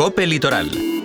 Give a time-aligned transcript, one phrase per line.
[0.00, 0.99] Cope Litoral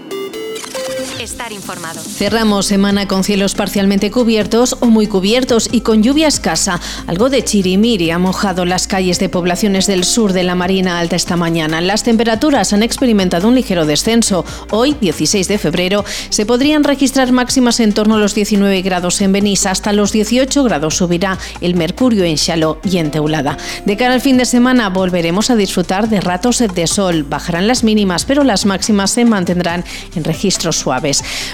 [1.20, 2.02] estar informado.
[2.02, 6.80] Cerramos semana con cielos parcialmente cubiertos o muy cubiertos y con lluvia escasa.
[7.08, 11.16] Algo de chirimiri ha mojado las calles de poblaciones del sur de la Marina Alta
[11.16, 11.82] esta mañana.
[11.82, 14.46] Las temperaturas han experimentado un ligero descenso.
[14.72, 19.32] Hoy, 16 de febrero, se podrían registrar máximas en torno a los 19 grados en
[19.32, 19.72] Benissa.
[19.72, 23.58] Hasta los 18 grados subirá el mercurio en Xaló y en Teulada.
[23.86, 27.24] De cara al fin de semana volveremos a disfrutar de ratos de sol.
[27.24, 29.84] Bajarán las mínimas, pero las máximas se mantendrán
[30.16, 31.05] en registros suaves.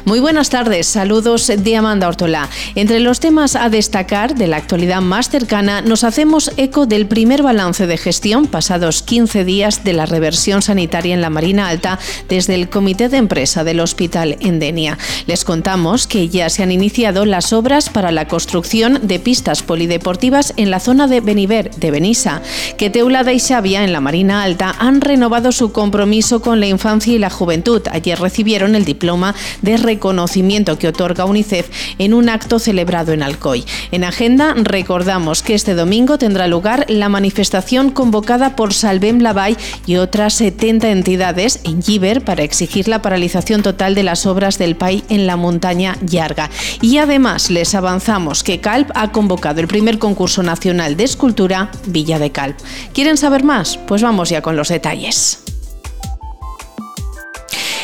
[0.05, 2.47] Muy buenas tardes, saludos de Amanda Ortola.
[2.75, 7.43] Entre los temas a destacar de la actualidad más cercana, nos hacemos eco del primer
[7.43, 12.55] balance de gestión pasados 15 días de la reversión sanitaria en la Marina Alta desde
[12.55, 14.97] el Comité de Empresa del Hospital Endenia.
[15.27, 20.53] Les contamos que ya se han iniciado las obras para la construcción de pistas polideportivas
[20.55, 22.41] en la zona de Beniver, de Benissa,
[22.77, 27.13] que Teulada y Xavia en la Marina Alta han renovado su compromiso con la infancia
[27.13, 27.81] y la juventud.
[27.91, 33.65] Ayer recibieron el diploma de reconocimiento que otorga UNICEF en un acto celebrado en Alcoy.
[33.91, 39.98] En agenda recordamos que este domingo tendrá lugar la manifestación convocada por Salvem Lavay y
[39.98, 45.03] otras 70 entidades en Giver para exigir la paralización total de las obras del PAI
[45.09, 46.49] en la montaña Yarga.
[46.81, 52.20] Y además les avanzamos que CALP ha convocado el primer concurso nacional de escultura Villa
[52.20, 52.57] de Calp.
[52.93, 53.77] ¿Quieren saber más?
[53.77, 55.51] Pues vamos ya con los detalles.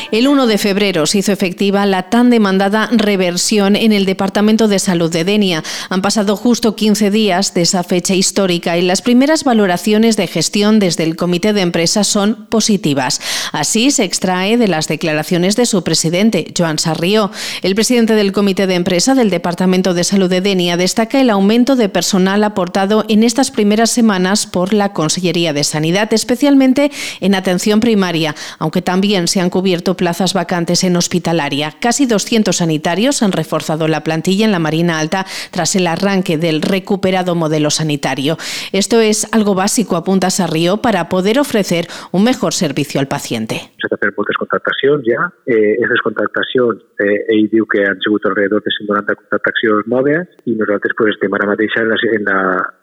[0.09, 4.79] El 1 de febrero se hizo efectiva la tan demandada reversión en el Departamento de
[4.79, 5.65] Salud de Denia.
[5.89, 10.79] Han pasado justo 15 días de esa fecha histórica y las primeras valoraciones de gestión
[10.79, 13.19] desde el Comité de Empresa son positivas.
[13.51, 17.29] Así se extrae de las declaraciones de su presidente, Joan Sarrió.
[17.61, 21.75] El presidente del Comité de Empresa del Departamento de Salud de Denia destaca el aumento
[21.75, 27.81] de personal aportado en estas primeras semanas por la Consellería de Sanidad, especialmente en atención
[27.81, 31.73] primaria, aunque también se han cubierto plazas vacantes en hospitalaria.
[31.81, 36.61] Casi 200 sanitarios han reforzado la plantilla en la Marina Alta tras el arranque del
[36.61, 38.37] recuperado modelo sanitario.
[38.71, 43.55] Esto es algo básico, apunta Sarrió, para poder ofrecer un mejor servicio al paciente.
[43.81, 45.27] S'ha de fer moltes contractacions ja.
[45.45, 50.95] Eh, aquestes contractacions, eh, ell que han sigut alrededor de 190 contractacions noves i nosaltres
[50.97, 52.39] pues, estem ara mateix en la, en la,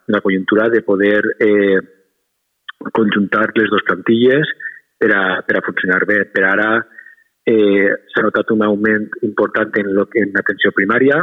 [0.07, 1.79] en la de poder eh,
[2.91, 4.51] conjuntar les dues plantilles
[4.99, 6.25] per funcionar bé.
[6.25, 6.43] Per
[7.45, 11.21] eh, s'ha notat un augment important en, lo, en atenció primària,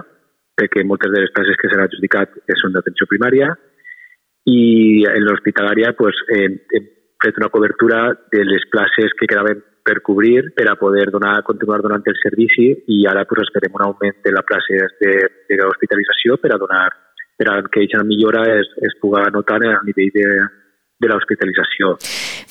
[0.59, 3.53] perquè moltes de les places que s'han adjudicat són d'atenció primària,
[4.47, 6.89] i en l'hospitalària pues, hem, hem
[7.23, 11.81] fet una cobertura de les places que quedaven per cobrir per a poder donar, continuar
[11.83, 15.15] donant el servici i ara pues, esperem un augment de la places de,
[15.51, 16.87] de hospitalització per a donar
[17.39, 20.29] per a que aquesta millora es, es puga notar a nivell de,
[21.03, 21.99] de la hospitalización.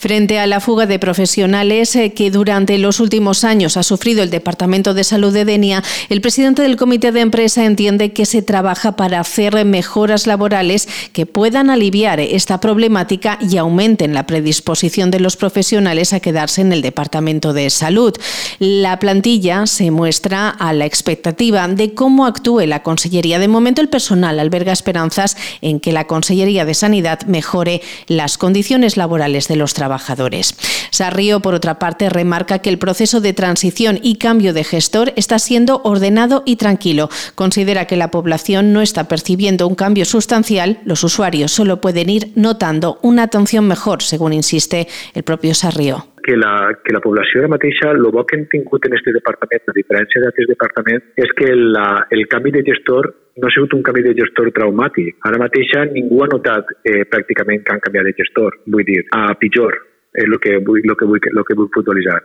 [0.02, 4.32] Frente a la fuga de profesionales eh, que durante los últimos años ha sufrido el
[4.32, 8.96] Departamento de Salud de Denia, el presidente del Comité de Empresa entiende que se trabaja
[8.96, 15.38] para hacer mejoras laborales que puedan aliviar esta problemática y aumenten la predisposición de los
[15.38, 18.16] profesionales a quedarse en el Departamento de Salud.
[18.58, 23.38] La plantilla se muestra a la expectativa de cómo actúe la Consellería.
[23.38, 28.98] De momento, el personal alberga esperanzas en que la Consellería de Sanidad mejore las condiciones
[28.98, 29.91] laborales de los trabajadores.
[30.00, 35.40] Sarrío, por otra parte, remarca que el proceso de transición y cambio de gestor está
[35.40, 37.10] siendo ordenado y tranquilo.
[37.36, 42.32] Considera que la población no está percibiendo un cambio sustancial, los usuarios solo pueden ir
[42.36, 46.06] notando una atención mejor, según insiste el propio Sarrió.
[46.24, 49.64] que la, que la població ara mateixa, el bo que hem tingut en aquest departament,
[49.68, 53.84] a diferència d'altres departaments, és que la, el canvi de gestor no ha sigut un
[53.88, 55.18] canvi de gestor traumàtic.
[55.28, 59.32] Ara mateixa ningú ha notat eh, pràcticament que han canviat de gestor, vull dir, a
[59.40, 59.78] pitjor,
[60.18, 62.20] és el que vull, lo que vull, lo que vull puntualitzar.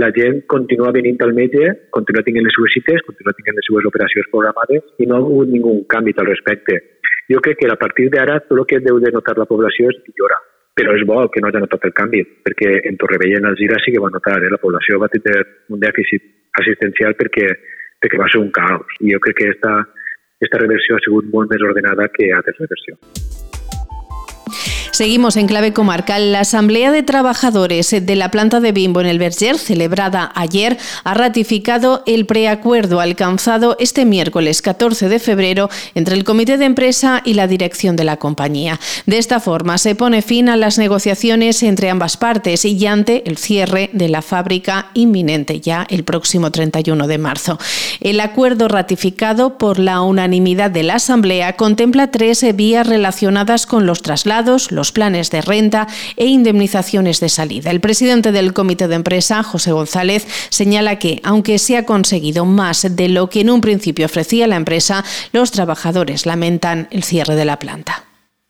[0.00, 3.88] La gent continua venint al metge, continua tinguent les seves cites, continua tinguent les seves
[3.90, 6.78] operacions programades i no ha hagut ningú canvi al respecte.
[7.30, 9.98] Jo crec que a partir d'ara tot el que deu de notar la població és
[10.06, 10.38] millora
[10.80, 13.78] però és bo que no hagi notat el canvi, perquè en Torrevella i en Algira
[13.84, 14.48] sí que va notar, eh?
[14.48, 16.24] la població va tenir un dèficit
[16.62, 17.48] assistencial perquè,
[18.00, 18.94] perquè va ser un caos.
[19.04, 19.74] I jo crec que esta,
[20.40, 23.19] esta reversió ha sigut molt més ordenada que altres reversions.
[25.00, 26.30] Seguimos en clave comarcal.
[26.30, 31.14] La Asamblea de Trabajadores de la planta de Bimbo en el Berger, celebrada ayer, ha
[31.14, 37.32] ratificado el preacuerdo alcanzado este miércoles 14 de febrero entre el Comité de Empresa y
[37.32, 38.78] la dirección de la compañía.
[39.06, 43.38] De esta forma se pone fin a las negociaciones entre ambas partes y ante el
[43.38, 47.58] cierre de la fábrica inminente ya el próximo 31 de marzo.
[48.00, 54.02] El acuerdo ratificado por la unanimidad de la Asamblea contempla tres vías relacionadas con los
[54.02, 57.70] traslados, los planes de renta e indemnizaciones de salida.
[57.70, 62.86] El presidente del comité de empresa, José González, señala que, aunque se ha conseguido más
[62.88, 67.44] de lo que en un principio ofrecía la empresa, los trabajadores lamentan el cierre de
[67.44, 68.04] la planta.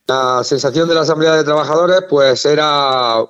[0.07, 3.25] La sensación de la Asamblea de Trabajadores pues era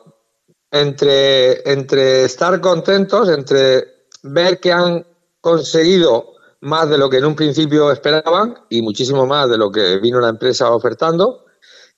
[0.70, 3.84] entre, entre estar contentos, entre
[4.22, 5.04] ver que han
[5.40, 9.98] conseguido más de lo que en un principio esperaban y muchísimo más de lo que
[9.98, 11.44] vino la empresa ofertando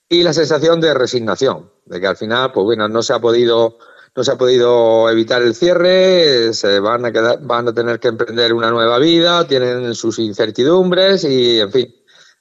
[0.08, 3.78] y la sensación de resignación, de que al final, pues bueno, no se ha podido,
[4.14, 8.08] no se ha podido evitar el cierre, se van a quedar, van a tener que
[8.08, 11.94] emprender una nueva vida, tienen sus incertidumbres y, en fin,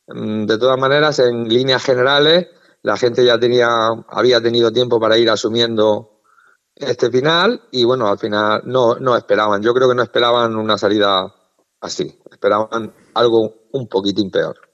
[0.07, 2.47] mm, de todas maneras, en líneas generales,
[2.83, 3.69] la gente ya tenía,
[4.09, 6.21] había tenido tiempo para ir asumiendo
[6.75, 9.61] este final y bueno, al final no, no esperaban.
[9.61, 11.33] Yo creo que no esperaban una salida
[11.79, 14.70] así, esperaban algo un poquitín peor.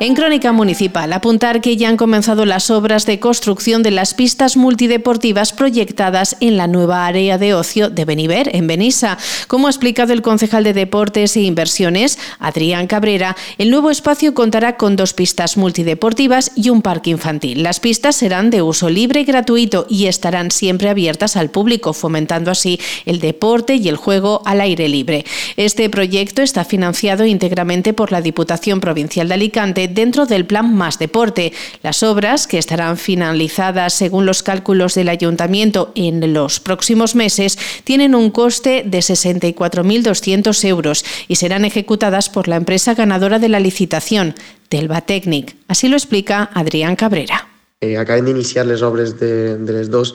[0.00, 4.56] En Crónica Municipal, apuntar que ya han comenzado las obras de construcción de las pistas
[4.56, 9.18] multideportivas proyectadas en la nueva área de ocio de Beniver, en Benissa.
[9.48, 14.76] Como ha explicado el concejal de Deportes e Inversiones, Adrián Cabrera, el nuevo espacio contará
[14.76, 17.64] con dos pistas multideportivas y un parque infantil.
[17.64, 22.52] Las pistas serán de uso libre y gratuito y estarán siempre abiertas al público, fomentando
[22.52, 25.24] así el deporte y el juego al aire libre.
[25.56, 30.98] Este proyecto está financiado íntegramente por la Diputación Provincial de Alicante dentro del plan Más
[30.98, 31.52] Deporte.
[31.82, 38.14] Las obras, que estarán finalizadas según los cálculos del ayuntamiento en los próximos meses, tienen
[38.14, 44.34] un coste de 64.200 euros y serán ejecutadas por la empresa ganadora de la licitación,
[44.68, 45.56] Telva Technic.
[45.68, 47.48] Así lo explica Adrián Cabrera.
[47.80, 50.14] Eh, acaben de iniciar las obras de, de dos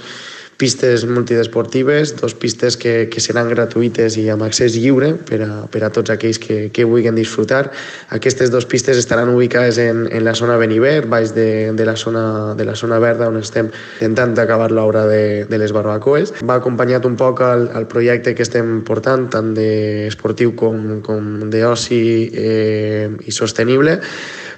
[0.58, 5.84] pistes multidesportives, dos pistes que, que seran gratuïtes i amb accés lliure per a, per
[5.84, 7.72] a tots aquells que, que vulguin disfrutar.
[8.16, 12.54] Aquestes dos pistes estaran ubicades en, en la zona Beniver, baix de, de, la zona,
[12.56, 16.36] de la zona verda on estem intentant acabar l'obra de, de les barbacoes.
[16.46, 22.04] Va acompanyat un poc al, al projecte que estem portant, tant d'esportiu com, com d'oci
[22.30, 24.00] eh, i sostenible,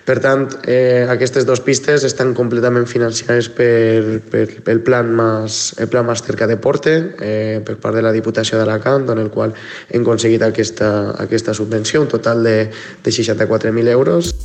[0.06, 5.90] per tant, eh, aquestes dues pistes estan completament financiades per, per, pel plan més, el
[5.90, 9.56] plan más cerca deporte eh, per part de la Diputació d'Alacant, en el qual
[9.90, 10.92] hem aconseguit aquesta,
[11.26, 12.58] aquesta subvenció, un total de,
[13.02, 14.36] de 64.000 euros.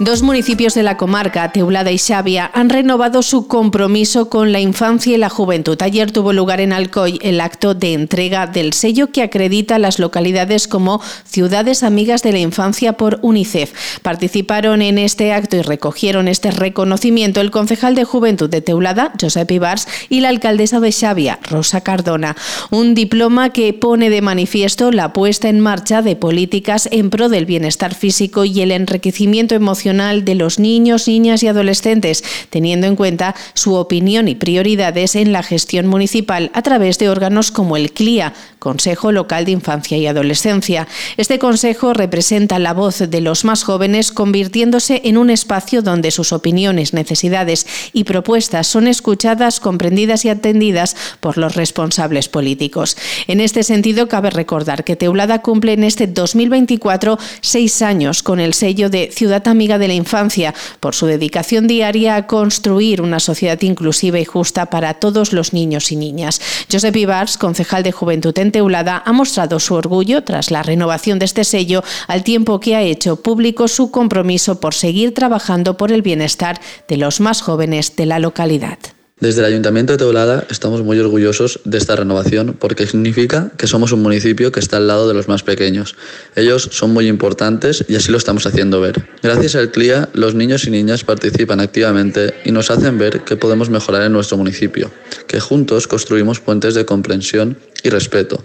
[0.00, 5.14] Dos municipios de la comarca, Teulada y Xavia, han renovado su compromiso con la infancia
[5.14, 5.80] y la juventud.
[5.80, 10.66] Ayer tuvo lugar en Alcoy el acto de entrega del sello que acredita las localidades
[10.66, 13.72] como ciudades amigas de la infancia por UNICEF.
[14.02, 19.48] Participaron en este acto y recogieron este reconocimiento el concejal de Juventud de Teulada, Josep
[19.48, 22.34] Ibars, y la alcaldesa de Xavia, Rosa Cardona.
[22.72, 27.46] Un diploma que pone de manifiesto la puesta en marcha de políticas en pro del
[27.46, 33.34] bienestar físico y el enriquecimiento emocional de los niños, niñas y adolescentes, teniendo en cuenta
[33.52, 38.32] su opinión y prioridades en la gestión municipal a través de órganos como el CLIA,
[38.58, 40.88] Consejo Local de Infancia y Adolescencia.
[41.18, 46.32] Este consejo representa la voz de los más jóvenes, convirtiéndose en un espacio donde sus
[46.32, 52.96] opiniones, necesidades y propuestas son escuchadas, comprendidas y atendidas por los responsables políticos.
[53.26, 58.54] En este sentido, cabe recordar que Teulada cumple en este 2024 seis años con el
[58.54, 63.60] sello de Ciudad Amiga de la Infancia por su dedicación diaria a construir una sociedad
[63.62, 66.40] inclusiva y justa para todos los niños y niñas.
[66.70, 71.24] Josep Ibars, concejal de Juventud en Teulada, ha mostrado su orgullo tras la renovación de
[71.24, 76.02] este sello al tiempo que ha hecho público su compromiso por seguir trabajando por el
[76.02, 78.78] bienestar de los más jóvenes de la localidad.
[79.24, 83.90] Desde el Ayuntamiento de Teulada estamos muy orgullosos de esta renovación porque significa que somos
[83.92, 85.96] un municipio que está al lado de los más pequeños.
[86.36, 89.08] Ellos son muy importantes y así lo estamos haciendo ver.
[89.22, 93.70] Gracias al CLIA, los niños y niñas participan activamente y nos hacen ver que podemos
[93.70, 94.90] mejorar en nuestro municipio,
[95.26, 98.44] que juntos construimos puentes de comprensión y respeto,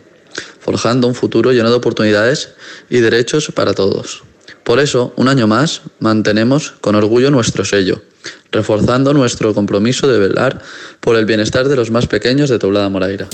[0.62, 2.52] forjando un futuro lleno de oportunidades
[2.90, 4.24] y derechos para todos.
[4.64, 8.02] Por eso, un año más, mantenemos con orgullo nuestro sello
[8.52, 10.62] reforzando nuestro compromiso de velar
[11.00, 13.28] por el bienestar de los más pequeños de Toblada Moraira.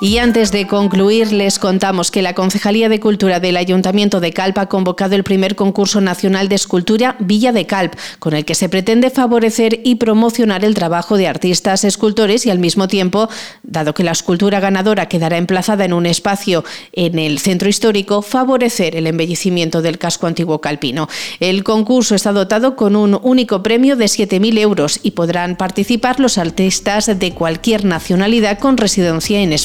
[0.00, 4.58] Y antes de concluir, les contamos que la Concejalía de Cultura del Ayuntamiento de Calp
[4.58, 8.68] ha convocado el primer concurso nacional de escultura Villa de Calp, con el que se
[8.68, 13.28] pretende favorecer y promocionar el trabajo de artistas escultores y al mismo tiempo,
[13.62, 18.96] dado que la escultura ganadora quedará emplazada en un espacio en el centro histórico, favorecer
[18.96, 21.08] el embellecimiento del casco antiguo calpino.
[21.40, 26.38] El concurso está dotado con un único premio de 7.000 euros y podrán participar los
[26.38, 29.63] artistas de cualquier nacionalidad con residencia en España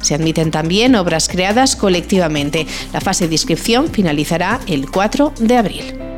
[0.00, 2.66] Se admiten también obras creadas colectivamente.
[2.92, 6.13] La fase de inscripción finalizará el 4 de abril.